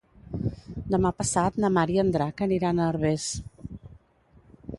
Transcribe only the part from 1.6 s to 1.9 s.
na Mar